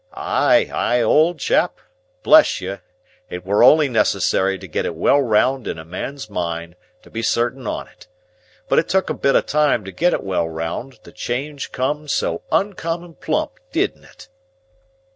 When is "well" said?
4.95-5.21, 10.23-10.49